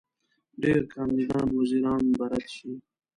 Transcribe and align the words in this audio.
ډېر 0.61 0.81
کاندید 0.93 1.31
وزیران 1.59 2.03
به 2.17 2.25
رد 2.31 2.47
شي. 2.55 2.71